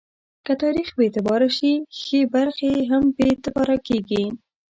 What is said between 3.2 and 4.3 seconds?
اعتباره کېږي.